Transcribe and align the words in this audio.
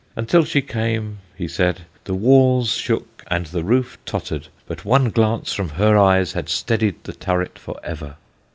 Until 0.15 0.43
she 0.45 0.63
came, 0.63 1.19
he 1.37 1.47
said, 1.47 1.81
the 2.05 2.15
walls 2.15 2.71
shook 2.71 3.23
and 3.29 3.45
the 3.45 3.63
roof 3.63 3.99
tottered, 4.03 4.47
but 4.65 4.83
one 4.83 5.11
glance 5.11 5.53
from 5.53 5.69
her 5.69 5.95
eyes 5.95 6.33
had 6.33 6.49
steadied 6.49 6.95
the 7.03 7.13
turret 7.13 7.59
for 7.59 7.79
ever. 7.83 8.15